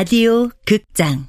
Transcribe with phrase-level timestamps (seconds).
[0.00, 1.26] 라디오 극장.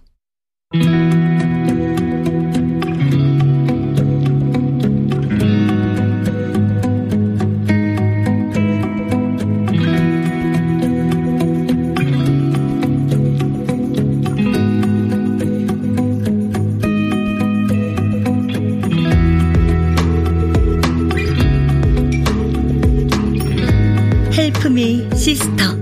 [24.31, 25.80] 헬프미 시스터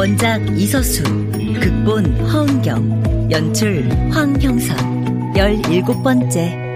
[0.00, 6.70] 원작 이서수 극본 허은경 연출 황형선 열일곱 번째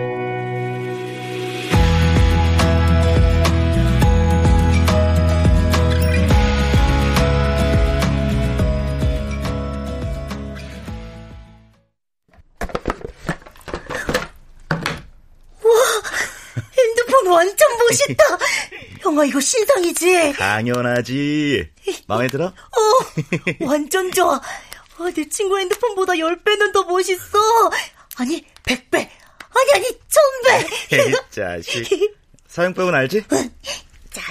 [17.94, 18.24] 멋있다.
[19.00, 20.34] 형아 이거 신상이지?
[20.34, 21.70] 당연하지.
[22.06, 22.52] 마음에 들어?
[22.94, 24.40] 어, 완전 좋아.
[24.98, 27.38] 어, 내 친구 핸드폰보다 10배는 더 멋있어.
[28.16, 28.94] 아니, 100배.
[28.94, 29.98] 아니, 아니,
[30.90, 31.30] 1000배.
[31.30, 32.14] 자식.
[32.46, 33.24] 사용법은 알지?
[34.10, 34.22] 자,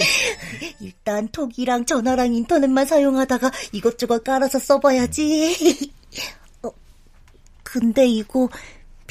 [0.82, 5.92] 일단 톡이랑 전화랑 인터넷만 사용하다가 이것저것 깔아서 써봐야지.
[6.64, 6.72] 어,
[7.62, 8.50] 근데 이거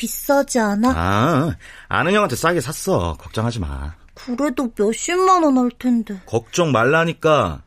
[0.01, 0.93] 비싸지 않아?
[0.97, 1.56] 아,
[1.89, 3.17] 아는 형한테 싸게 샀어.
[3.19, 3.93] 걱정하지 마.
[4.15, 6.19] 그래도 몇십만 원 할 텐데.
[6.25, 7.61] 걱정 말라니까.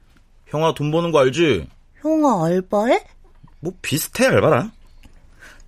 [0.48, 1.70] 형아 돈 버는 거 알지?
[2.02, 3.06] 형아 알바해?
[3.59, 4.72] 뭐 비슷해 알바랑.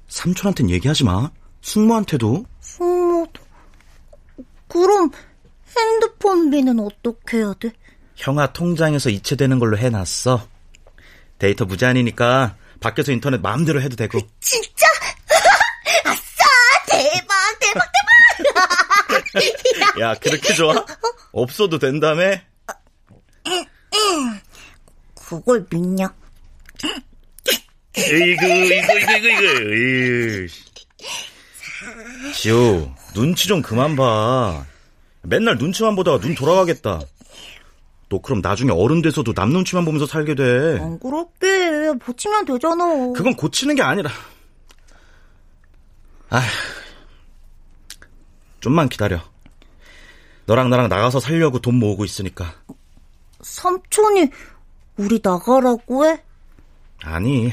[0.08, 1.30] 삼촌한텐 얘기하지 마.
[1.62, 2.46] 숙모한테도.
[2.62, 3.44] 숙모도.
[4.68, 5.12] 그럼
[5.78, 7.72] 핸드폰비는 어떻게 해야 돼?
[8.16, 10.48] 형아 통장에서 이체되는 걸로 해놨어.
[11.38, 14.18] 데이터 무제한이니까 밖에서 인터넷 마음대로 해도 되고.
[14.40, 14.88] 진짜?
[16.06, 16.44] 아싸!
[16.88, 19.25] 대박, 대박, 대박!
[20.00, 20.86] 야, 그렇게 좋아?
[21.32, 22.38] 없어도 된다며?
[25.28, 26.14] 그걸 믿냐?
[27.98, 30.54] 이거, 이거, 이거, 이거, 이거.
[32.34, 34.66] 지호, 눈치 좀 그만 봐.
[35.24, 37.00] 맨날 눈치만 보다가 눈 돌아가겠다.
[38.10, 40.78] 너 그럼 나중에 어른 돼서도 남 눈치만 보면서 살게 돼.
[40.80, 41.98] 안 그럴게.
[42.06, 42.86] 고치면 되잖아.
[43.16, 44.12] 그건 고치는 게 아니라.
[46.30, 46.42] 아,
[48.66, 49.22] 좀만 기다려.
[50.48, 52.56] 너랑 나랑 나가서 살려고 돈 모으고 있으니까.
[53.42, 54.32] 삼촌이
[54.98, 56.24] 우리 나가라고 해?
[57.04, 57.52] 아니.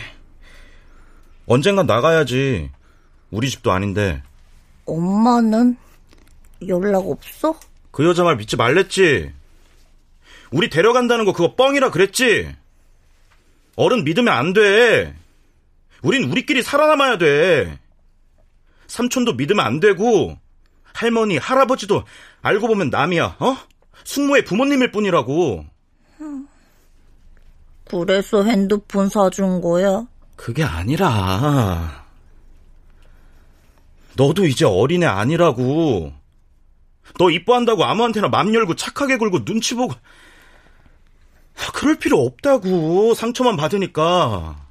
[1.44, 2.70] 언젠간 나가야지.
[3.30, 4.22] 우리 집도 아닌데.
[4.86, 5.76] 엄마는
[6.66, 7.60] 연락 없어?
[7.90, 9.34] 그 여자 말 믿지 말랬지.
[10.50, 12.56] 우리 데려간다는 거 그거 뻥이라 그랬지.
[13.76, 15.14] 어른 믿으면 안 돼.
[16.00, 17.78] 우린 우리끼리 살아남아야 돼.
[18.86, 20.38] 삼촌도 믿으면 안 되고
[20.94, 22.04] 할머니, 할아버지도
[22.42, 23.36] 알고 보면 남이야.
[23.38, 23.56] 어?
[24.04, 25.66] 숙모의 부모님일 뿐이라고.
[27.84, 30.06] 그래서 핸드폰 사준 거야?
[30.36, 32.06] 그게 아니라.
[34.16, 36.12] 너도 이제 어린애 아니라고.
[37.18, 39.94] 너 이뻐한다고 아무한테나 맘 열고 착하게 굴고 눈치 보고.
[41.74, 43.14] 그럴 필요 없다고.
[43.14, 44.61] 상처만 받으니까.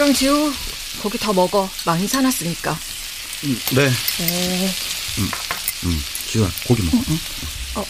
[0.00, 0.50] 준우랑 지우
[1.02, 1.68] 고기 더 먹어.
[1.84, 2.72] 많이 사놨으니까.
[3.44, 3.90] 음, 네.
[4.18, 4.74] 네.
[5.18, 5.30] 음,
[5.84, 6.96] 음, 지우야, 고기 먹어.
[7.10, 7.18] 응?
[7.76, 7.84] 어,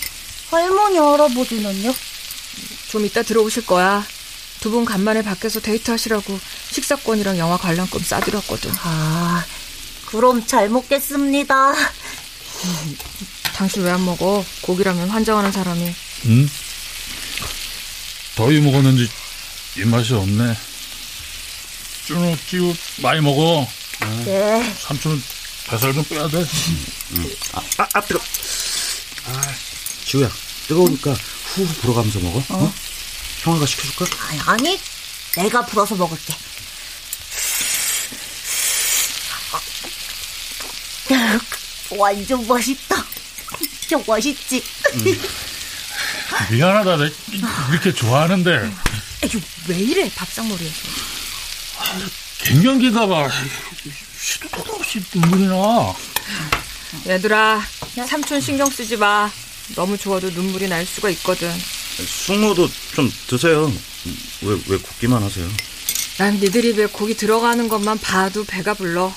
[0.51, 1.95] 할머니, 할아버지는요?
[2.89, 4.05] 좀 이따 들어오실 거야.
[4.61, 6.39] 두 분 간만에 밖에서 데이트하시라고
[6.73, 8.73] 식사권이랑 영화 관람권 싸드렸거든.
[8.83, 9.45] 아,
[10.07, 11.73] 그럼 잘 먹겠습니다.
[13.55, 14.45] 당신 왜 안 먹어?
[14.63, 15.95] 고기라면 환장하는 사람이.
[16.27, 16.51] 응?
[18.37, 19.09] 더위 먹었는지
[19.79, 20.57] 입맛이 없네.
[22.11, 23.65] 준호, 지우 많이 먹어.
[24.25, 24.75] 네.
[24.81, 25.23] 삼촌은
[25.69, 26.39] 배살 좀 빼야 돼.
[26.39, 27.31] 응.
[27.53, 28.19] 아, 아, 아, 뜨거.
[29.27, 29.41] 아,
[30.05, 30.29] 지우야,
[30.67, 32.39] 뜨거우니까 후 불어가면서 먹어.
[32.39, 32.65] 어?
[32.65, 32.73] 어?
[33.43, 34.07] 형아가 시켜줄까?
[34.27, 34.81] 아니, 아니,
[35.37, 36.35] 내가 불어서 먹을게.
[41.97, 43.05] 완전 맛있다.
[43.89, 44.65] 좀 맛있지?
[44.95, 45.23] 음.
[46.51, 46.97] 미안하다.
[46.97, 47.13] 내
[47.71, 48.73] 이렇게 좋아하는데.
[49.23, 51.00] 에휴, 왜 이래, 밥상머리에서.
[52.45, 53.29] 갱년기가 봐.
[54.21, 55.95] 시도 없이 눈물이 나.
[57.07, 57.63] 얘들아,
[58.09, 59.31] 삼촌 신경 쓰지 마.
[59.75, 61.53] 너무 좋아도 눈물이 날 수가 있거든.
[62.07, 63.73] 숙모도 좀 드세요.
[64.43, 65.49] 왜, 왜 굽기만 하세요?
[66.19, 69.13] 난 니들 입에 고기 들어가는 것만 봐도 배가 불러.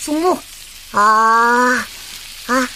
[0.00, 0.40] 숙모.
[0.92, 1.84] 아,
[2.46, 2.68] 아,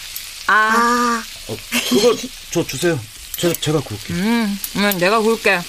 [0.47, 1.23] 아.
[1.47, 1.57] 어,
[1.89, 2.15] 그거
[2.51, 2.99] 저 주세요.
[3.41, 4.17] 제가, 제가 구울게요.
[4.19, 5.61] 음, 음, 내가 구울게.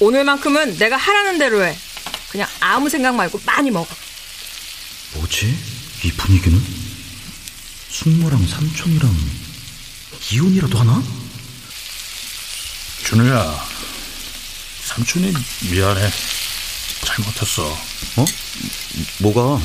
[0.00, 1.76] 오늘만큼은 내가 하라는 대로 해.
[2.30, 3.86] 그냥 아무 생각 말고 많이 먹어.
[5.14, 5.54] 뭐지?
[6.04, 6.58] 이 분위기는?
[7.90, 9.14] 숙모랑 삼촌이랑
[10.32, 11.02] 이혼이라도 하나?
[13.04, 13.66] 준우야,
[14.86, 15.34] 삼촌이
[15.70, 16.10] 미안해.
[17.04, 17.66] 잘못했어.
[18.16, 18.24] 어?
[19.18, 19.62] 뭐가?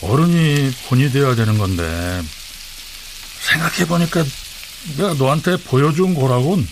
[0.00, 2.22] 어른이 본이 돼야 되는 건데
[3.42, 4.24] 생각해보니까
[4.96, 6.66] 내가 너한테 보여준 거라곤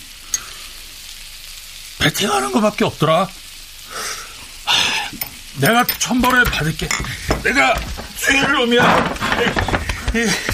[1.99, 3.23] 배팅하는 거밖에 없더라.
[3.23, 3.29] 하,
[5.61, 6.89] 내가 천벌을 받을게.
[7.43, 7.75] 내가
[8.21, 9.15] 죄를 놈이야.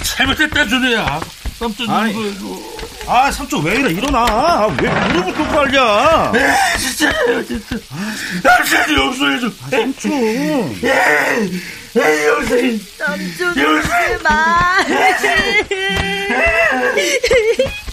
[0.02, 1.20] 잘못했다 준우야.
[1.58, 1.86] 삼촌.
[2.12, 2.74] 누구
[3.06, 3.90] 아, 삼촌 왜 이래?
[3.92, 4.20] 일어나.
[4.20, 6.32] 아, 왜 무릎을 꿇고 알냐?
[6.78, 7.12] 진짜
[7.46, 7.76] 진짜
[8.42, 9.50] 남편이 용서해줘.
[9.70, 10.80] 삼촌.
[11.94, 13.88] 삼촌 울지
[14.24, 14.82] 마.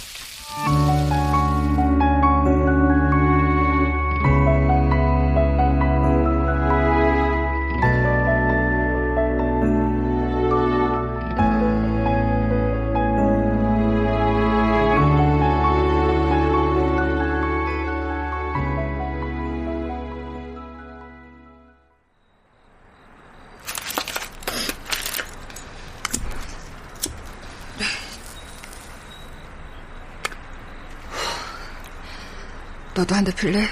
[33.12, 33.68] 너도 한 대 필래?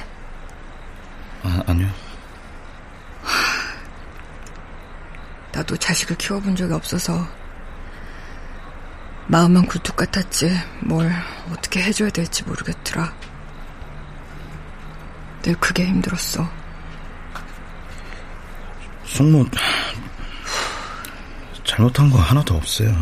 [1.44, 1.90] 아, 아니요.
[5.54, 7.26] 나도 자식을 키워본 적이 없어서
[9.28, 10.52] 마음만 굴뚝 같았지
[10.82, 11.10] 뭘
[11.52, 13.14] 어떻게 해줘야 될지 모르겠더라.
[15.44, 16.48] 늘 그게 힘들었어.
[19.06, 19.46] 숙모,
[21.64, 22.94] 잘못한 거 하나도 없어요.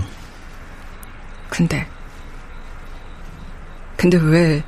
[1.50, 1.88] 근데
[3.98, 4.64] 근데 왜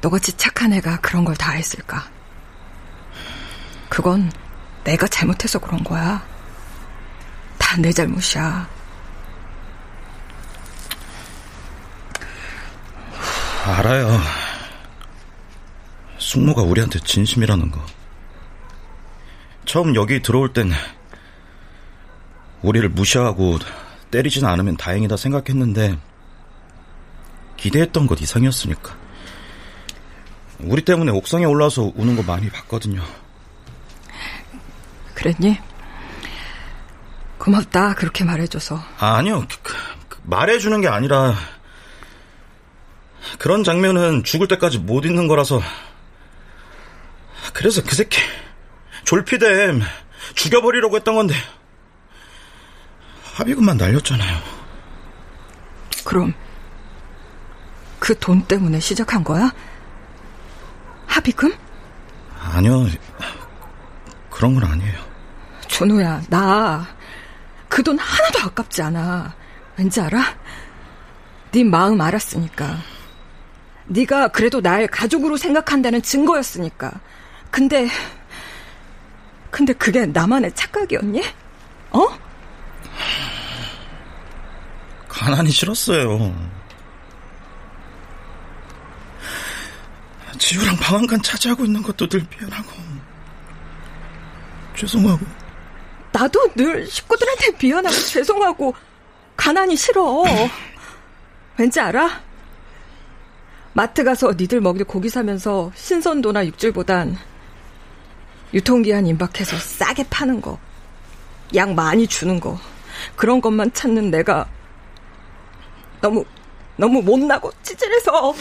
[0.00, 2.08] 너같이 착한 애가 그런 걸 다 했을까?
[3.88, 4.30] 그건
[4.84, 6.24] 내가 잘못해서 그런 거야.
[7.58, 8.68] 다 내 잘못이야.
[13.66, 14.18] 알아요.
[16.18, 17.80] 숙모가 우리한테 진심이라는 거.
[19.64, 20.72] 처음 여기 들어올 땐
[22.62, 23.58] 우리를 무시하고
[24.10, 25.98] 때리진 않으면 다행이다 생각했는데
[27.56, 28.96] 기대했던 것 이상이었으니까.
[30.64, 33.02] 우리 때문에 옥상에 올라와서 우는 거 많이 봤거든요.
[35.14, 35.58] 그랬니?
[37.38, 38.76] 고맙다 그렇게 말해줘서.
[38.98, 39.46] 아, 아니요.
[39.62, 39.72] 그,
[40.08, 41.34] 그, 말해주는 게 아니라
[43.38, 45.60] 그런 장면은 죽을 때까지 못 잊는 거라서
[47.52, 48.18] 그래서 그 새끼
[49.04, 49.80] 졸피뎀
[50.34, 51.34] 죽여버리려고 했던 건데
[53.34, 54.38] 합의금만 날렸잖아요.
[56.04, 56.34] 그럼
[57.98, 59.52] 그 돈 때문에 시작한 거야?
[61.20, 61.52] 합의금?
[62.38, 62.86] 아니요.
[64.30, 64.98] 그런 건 아니에요.
[65.68, 66.86] 준호야, 나
[67.68, 69.32] 그 돈 하나도 아깝지 않아.
[69.76, 70.20] 왠지 알아?
[71.52, 72.78] 네 마음 알았으니까.
[73.86, 76.90] 네가 그래도 날 가족으로 생각한다는 증거였으니까.
[77.50, 77.88] 근데
[79.52, 81.22] 근데 그게 나만의 착각이었니?
[81.92, 82.06] 어?
[85.08, 86.34] 가난이 싫었어요.
[90.38, 92.70] 지우랑 방한칸 차지하고 있는 것도 늘 미안하고
[94.76, 95.26] 죄송하고
[96.12, 98.74] 나도 늘 식구들한테 미안하고 죄송하고
[99.36, 100.24] 가난이 싫어.
[101.56, 102.20] 왠지 알아?
[103.72, 107.16] 마트 가서 니들 먹일 고기 사면서 신선도나 육질보단
[108.52, 110.58] 유통기한 임박해서 싸게 파는 거,
[111.54, 112.58] 양 많이 주는 거,
[113.14, 114.46] 그런 것만 찾는 내가
[116.00, 116.24] 너무,
[116.76, 118.34] 너무 못나고 찌질해서.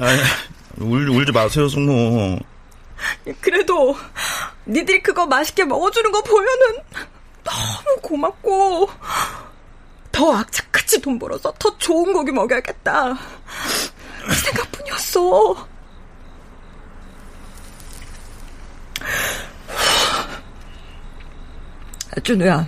[0.00, 0.18] 아이,
[0.78, 2.38] 울, 울지 마세요, 숙모.
[3.40, 3.96] 그래도
[4.66, 6.76] 니들이 그거 맛있게 먹어주는 거 보면은
[7.42, 8.90] 너무 고맙고
[10.12, 13.14] 더 악착같이 돈 벌어서 더 좋은 고기 먹여야겠다.
[14.26, 15.68] 그 생각뿐이었어.
[22.22, 22.66] 준우야,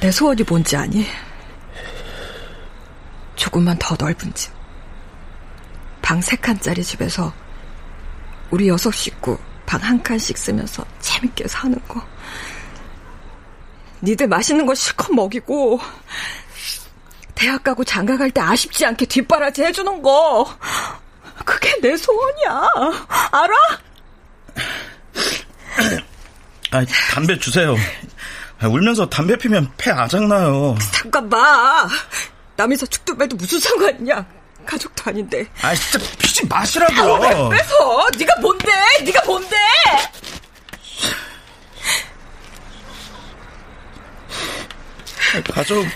[0.00, 1.06] 내 소원이 뭔지 아니?
[3.34, 4.61] 조금만 더 넓은 집.
[6.12, 7.32] 방 세 칸짜리 집에서
[8.50, 12.06] 우리 여섯 식구 방 한 칸씩 쓰면서 재밌게 사는 거.
[14.02, 15.80] 니들 맛있는 거 실컷 먹이고
[17.34, 20.54] 대학 가고 장가 갈 때 아쉽지 않게 뒷바라지 해주는 거
[21.46, 22.68] 그게 내 소원이야
[23.32, 23.54] 알아?
[26.72, 27.74] 아, 담배 주세요.
[28.62, 30.76] 울면서 담배 피면 폐 아작나요.
[30.92, 31.88] 잠깐만.
[32.56, 34.41] 남이서 축두배도 무슨 상관이냐?
[34.72, 35.46] 가족도 아닌데.
[35.60, 37.14] 아, 진짜 피지 마시라고요.
[37.14, 38.08] 아, 왜 뺏어?
[38.18, 38.68] 네가 뭔데?
[39.04, 39.56] 네가 뭔데?
[45.52, 45.86] 가족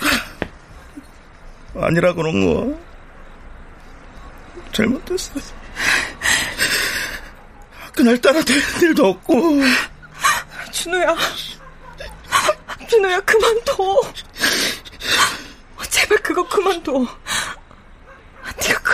[1.74, 2.78] 아니라 그런 거
[4.72, 5.34] 잘못했어.
[7.94, 9.60] 그날따라 될 일도 없고.
[10.72, 11.16] 준우야,
[12.88, 14.00] 준우야 그만둬.
[15.90, 17.06] 제발 그거 그만둬.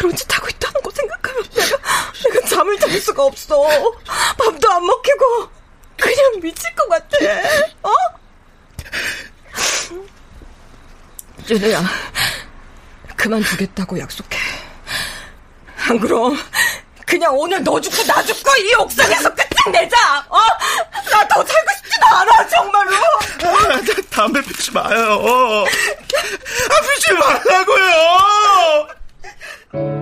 [0.02, 1.78] 그런 짓 하고 있다는 거 생각하면 내가
[2.24, 3.56] 내가 잠을 잘 수가 없어.
[4.36, 5.48] 밥도 안 먹히고
[5.96, 7.18] 그냥 미칠 것 같아.
[7.84, 7.92] 어?
[11.46, 11.84] 준우야,
[13.14, 14.38] 그만두겠다고 약속해.
[15.88, 16.36] 안 그럼
[17.06, 20.26] 그냥 오늘 너 죽고 나 죽고 이 옥상에서 끝장내자.
[20.30, 20.38] 어?
[21.12, 22.96] 나 더 살고 싶지도 않아 정말로.
[22.96, 23.80] 아,
[24.10, 25.64] 담배 피지 마요.
[25.64, 25.64] 아,
[26.80, 29.01] 피지 말라고요.
[29.74, 30.01] 어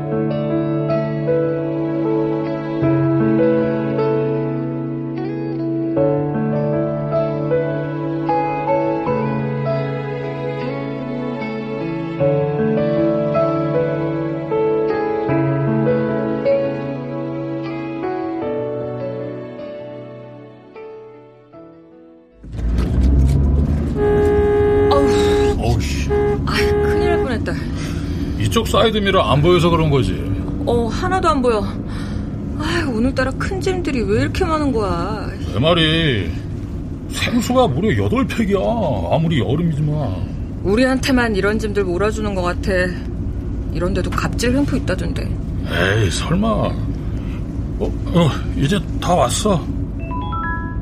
[28.91, 30.13] 사이드 미러 안 보여서 그런 거지.
[30.67, 31.61] 어, 하나도 안 보여.
[32.59, 35.29] 아, 오늘따라 큰 짐들이 왜 이렇게 많은 거야?
[35.55, 36.31] 내 말이
[37.11, 39.15] 생수가 무려 8팩이야.
[39.15, 40.61] 아무리 여름이지만.
[40.65, 42.73] 우리한테만 이런 짐들 몰아주는 것 같아.
[43.73, 45.23] 이런데도 갑질 횡포 있다던데.
[45.23, 46.49] 에이, 설마.
[46.49, 46.73] 어,
[47.81, 49.65] 어, 이제 다 왔어.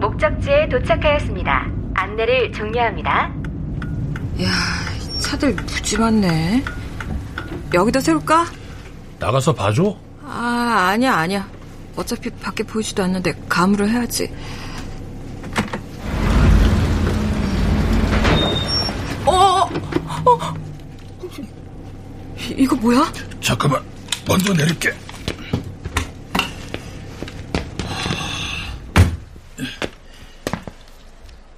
[0.00, 1.70] 목적지에 도착하였습니다.
[1.94, 3.30] 안내를 종료합니다.
[4.38, 4.48] 이야,
[4.96, 6.64] 이 차들 무지 많네.
[7.74, 8.46] 여기다 세울까?
[9.18, 9.96] 나가서 봐줘?
[10.24, 11.48] 아, 아니야, 아니야.
[11.96, 14.32] 어차피 밖에 보이지도 않는데 가물을 해야지.
[19.26, 19.68] 어, 어,
[20.24, 20.54] 어.
[22.38, 23.12] 이- 이거 뭐야?
[23.40, 23.82] 잠깐만,
[24.26, 24.92] 먼저 내릴게.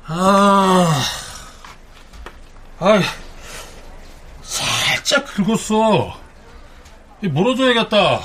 [0.07, 1.03] 아,
[2.81, 3.01] 아이,
[5.35, 6.19] 긁었어.
[7.23, 8.21] 이 물어줘야겠다.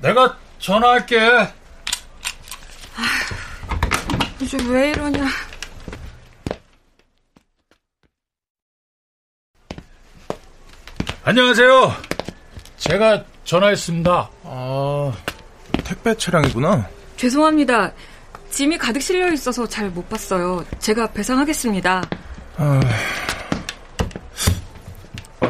[0.00, 1.18] 내가 전화할게.
[4.40, 5.26] 요즘 왜 이러냐.
[11.24, 11.92] 안녕하세요.
[12.78, 14.30] 제가 전화했습니다.
[14.44, 15.12] 아,
[15.84, 16.88] 택배 차량이구나.
[17.16, 17.92] 죄송합니다.
[18.50, 20.64] 짐이 가득 실려 있어서 잘 못 봤어요.
[20.78, 22.02] 제가 배상하겠습니다.
[22.56, 22.80] 아, 아,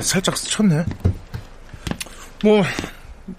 [0.02, 0.84] 살짝 스쳤네.
[2.44, 2.62] 뭐,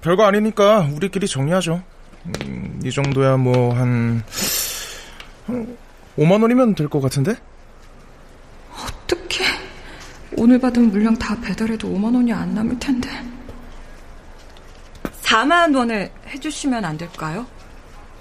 [0.02, 1.84] 별거 아니니까 우리끼리 정리하죠.
[2.26, 4.24] 음, 이 정도야 뭐, 한,
[5.46, 5.78] 한
[6.18, 7.36] 5만 원이면 될 것 같은데?
[8.72, 9.46] 어떡해.
[10.38, 13.10] 오늘 받은 물량 다 배달해도 5만 원이 안 남을 텐데.
[15.24, 17.46] 4만 원에 해주시면 안 될까요?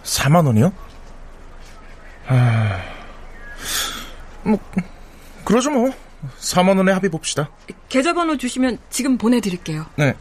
[0.05, 0.73] 4만 원이요?
[2.27, 2.81] 아,
[4.43, 4.59] 뭐,
[5.45, 5.91] 그러죠 뭐.
[6.39, 7.51] 4만원에 합의 봅시다.
[7.89, 9.87] 계좌번호 주시면 지금 보내드릴게요.
[9.97, 10.15] 네.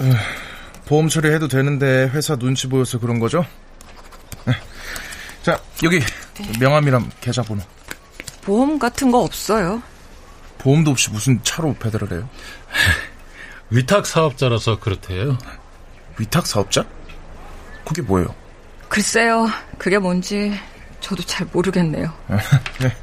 [0.00, 0.04] 어,
[0.86, 3.44] 보험 처리해도 되는데 회사 눈치 보여서 그런 거죠?
[4.44, 4.52] 네.
[5.42, 6.00] 자, 여기
[6.58, 7.62] 명함이랑 계좌번호.
[8.42, 9.82] 보험 같은 거 없어요.
[10.58, 12.28] 보험도 없이 무슨 차로 배달을 해요?
[13.70, 15.38] 위탁 사업자라서 그렇대요.
[16.18, 16.84] 위탁 사업자?
[17.84, 18.34] 그게 뭐예요?
[18.88, 19.46] 글쎄요.
[19.78, 20.52] 그게 뭔지
[21.00, 22.12] 저도 잘 모르겠네요.
[22.80, 22.94] 네.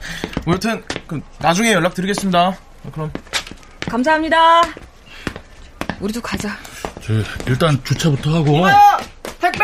[0.46, 2.58] 뭐 여튼 그럼 나중에 연락드리겠습니다.
[2.94, 3.12] 그럼
[3.89, 4.62] 감사합니다.
[6.00, 6.56] 우리도 가자.
[7.01, 7.13] 저
[7.48, 8.66] 일단 주차부터 하고.
[9.39, 9.63] 택배!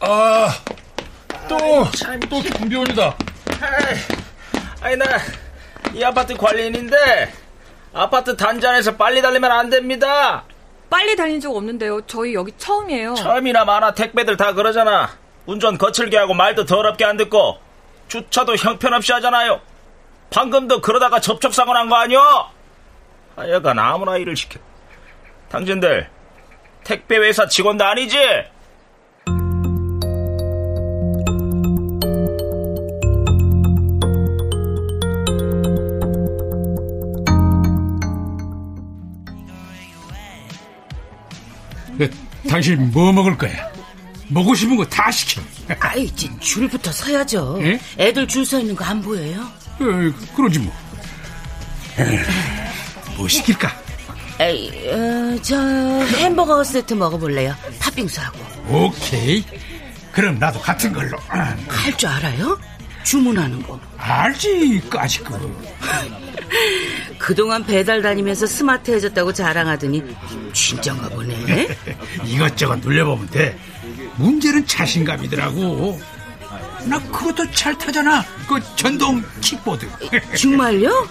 [0.00, 0.48] 아,
[1.48, 1.56] 또,
[2.28, 3.16] 또 경비원이다.
[4.80, 5.04] 아니 나
[5.94, 7.32] 이 아파트 관리인인데
[7.94, 10.44] 아파트 단지 안에서 빨리 달리면 안 됩니다.
[10.90, 12.02] 빨리 달린 적 없는데요.
[12.06, 13.14] 저희 여기 처음이에요.
[13.14, 15.08] 처음이나 많아 택배들 다 그러잖아.
[15.46, 17.58] 운전 거칠게 하고 말도 더럽게 안 듣고
[18.08, 19.60] 주차도 형편없이 하잖아요.
[20.30, 22.50] 방금도 그러다가 접촉사고 난 거 아니요?
[23.36, 24.58] 하여간 아무나 일을 시켜.
[25.50, 26.08] 당신들
[26.84, 28.18] 택배 회사 직원도 아니지?
[41.98, 42.10] 그
[42.48, 43.70] 당신 뭐 먹을 거야?
[44.28, 45.40] 먹고 싶은 거 다 시켜.
[45.80, 47.58] 아이, 줄부터 서야죠.
[47.62, 47.80] 예?
[47.98, 49.40] 애들 줄 서 있는 거 안 보여요?
[49.80, 50.72] 에, 그러지 뭐.
[51.98, 52.24] 에,
[53.16, 53.72] 뭐 시킬까?
[54.38, 55.56] 에이, 어, 저
[56.18, 57.54] 햄버거 세트 먹어볼래요.
[57.80, 58.38] 팥빙수하고.
[58.68, 59.44] 오케이.
[60.12, 61.16] 그럼 나도 같은 걸로.
[61.28, 62.58] 할 줄 알아요?
[63.04, 63.78] 주문하는 거.
[63.96, 65.38] 알지, 까짓 거.
[67.18, 70.02] 그동안 배달 다니면서 스마트해졌다고 자랑하더니
[70.52, 71.68] 진짠가 보네.
[72.24, 73.58] 이것저것 눌려보면 돼.
[74.16, 76.00] 문제는 자신감이더라고.
[76.84, 78.24] 나 그것도 잘 타잖아.
[78.48, 79.88] 그 전동 킥보드.
[80.38, 81.08] 정말요?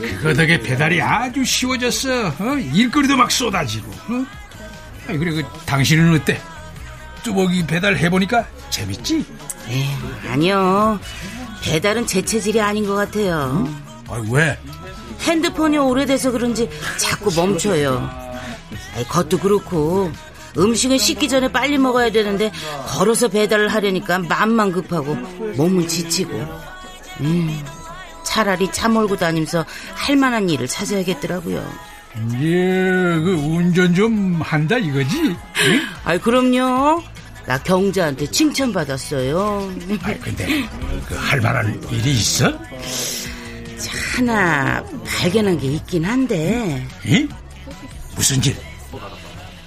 [0.00, 2.28] 그거 덕에 배달이 아주 쉬워졌어.
[2.28, 2.56] 어?
[2.72, 3.90] 일거리도 막 쏟아지고.
[3.90, 4.26] 어?
[5.08, 6.40] 아니, 그래, 그, 당신은 어때?
[7.22, 9.24] 뚜벅이 배달 해보니까 재밌지?
[9.68, 10.98] 에휴, 아니요.
[11.62, 13.68] 배달은 제 체질이 아닌 것 같아요.
[14.08, 14.58] 아, 왜?
[15.20, 18.10] 핸드폰이 오래돼서 그런지 자꾸 멈춰요.
[18.96, 20.12] 아이, 그것도 그렇고
[20.58, 22.50] 음식은 식기 전에 빨리 먹어야 되는데
[22.86, 25.14] 걸어서 배달을 하려니까 마음만 급하고
[25.56, 26.32] 몸은 지치고
[27.20, 27.62] 음,
[28.24, 31.88] 차라리 차 몰고 다니면서 할 만한 일을 찾아야겠더라고요.
[32.40, 35.20] 예, 그 운전 좀 한다 이거지?
[35.22, 35.36] 응?
[36.04, 37.02] 아이 그럼요.
[37.46, 39.72] 나 경자한테 칭찬받았어요.
[40.02, 40.46] 아, 근데
[41.08, 42.52] 그 할 만한 일이 있어?
[44.16, 47.26] 하나 발견한 게 있긴 한데 이?
[48.16, 48.56] 무슨 일?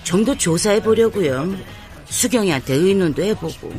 [0.03, 1.55] 좀더 조사해 보려고요.
[2.05, 3.71] 수경이한테 의논도 해보고.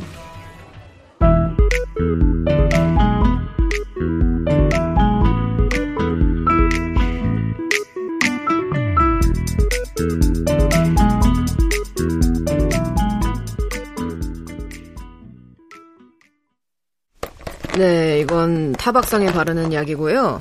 [17.77, 20.37] 네, 이건 타박상에 바르는 약이고요.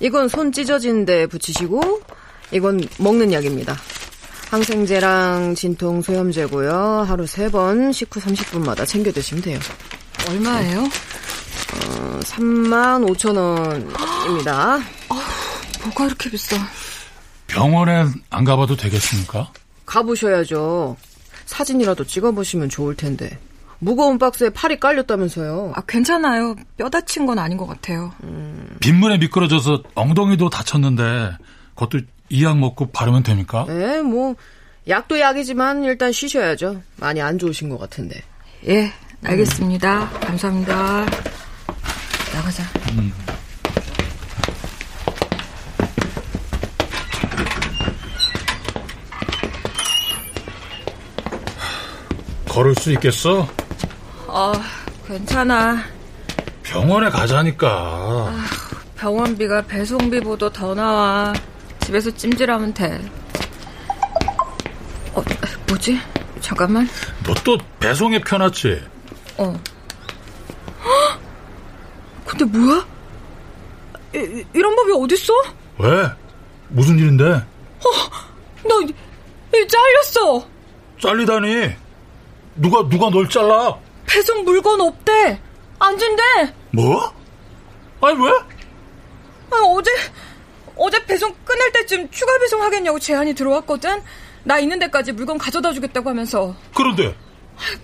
[0.00, 2.02] 이건 손 찢어진 데 붙이시고,
[2.50, 3.76] 이건 먹는 약입니다.
[4.52, 7.06] 항생제랑 진통 소염제고요.
[7.08, 9.58] 하루 세번 식후 30분마다 챙겨 드시면 돼요.
[10.28, 10.80] 얼마예요?
[10.82, 14.78] 어, 3만 5천 원입니다.
[15.84, 16.58] 뭐가 이렇게 비싸?
[17.46, 19.50] 병원에 안 가봐도 되겠습니까?
[19.86, 20.98] 가보셔야죠.
[21.46, 23.38] 사진이라도 찍어보시면 좋을 텐데.
[23.78, 25.72] 무거운 박스에 팔이 깔렸다면서요.
[25.74, 26.56] 아, 괜찮아요.
[26.76, 28.12] 뼈 다친 건 아닌 것 같아요.
[28.80, 31.38] 빗물에 미끄러져서 엉덩이도 다쳤는데
[31.74, 32.00] 그것도
[32.32, 33.66] 이 약 먹고 바르면 됩니까?
[33.68, 34.34] 네, 뭐
[34.88, 36.82] 약도 약이지만 일단 쉬셔야죠.
[36.96, 38.22] 많이 안 좋으신 것 같은데.
[38.66, 38.90] 예,
[39.22, 40.08] 알겠습니다.
[40.08, 41.06] 감사합니다.
[42.34, 42.64] 나가자.
[52.48, 53.48] 걸을 수 있겠어?
[54.28, 54.52] 아,
[55.06, 55.82] 괜찮아.
[56.62, 58.32] 병원에 가자니까.
[58.96, 61.32] 병원비가 배송비보다 더 나와.
[61.92, 62.98] 집에서 찜질하면 돼.
[65.14, 65.22] 어,
[65.68, 66.00] 뭐지?
[66.40, 66.88] 잠깐만.
[67.26, 68.82] 너 또 배송에 펴놨지?
[69.36, 69.60] 어.
[70.84, 71.20] 헉!
[72.26, 72.86] 근데 뭐야?
[74.14, 75.34] 이, 이런 법이 어딨어?
[75.80, 76.08] 왜?
[76.68, 77.24] 무슨 일인데?
[77.24, 77.44] 나,
[79.54, 80.46] 이, 잘렸어!
[80.98, 81.74] 잘리다니.
[82.56, 83.76] 누가 누가 널 잘라?
[84.06, 85.38] 배송 물건 없대!
[85.78, 86.22] 안 준대!
[86.70, 87.12] 뭐?
[88.00, 88.30] 아니 왜?
[89.50, 89.90] 아, 어제,
[90.76, 94.02] 어제 배송 끝날 때쯤 추가 배송 하겠냐고 제안이 들어왔거든?
[94.44, 96.54] 나 있는 데까지 물건 가져다 주겠다고 하면서.
[96.74, 97.14] 그런데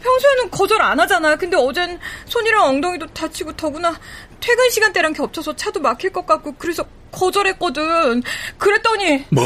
[0.03, 1.37] 평소에는 거절 안 하잖아.
[1.37, 3.99] 근데 어젠 손이랑 엉덩이도 다치고 더구나
[4.41, 8.23] 퇴근 시간대랑 겹쳐서 차도 막힐 것 같고 그래서 거절했거든.
[8.59, 9.45] 그랬더니 뭐?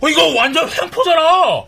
[0.00, 1.64] 어, 이거 완전 횡포잖아.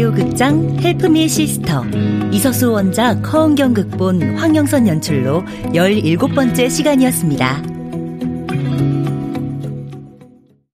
[0.00, 1.84] 라디오 극장 Help Me Sister
[2.32, 5.42] 이서수 원작 허은경 극본 황영선 연출로
[5.74, 7.69] 17번째 시간이었습니다.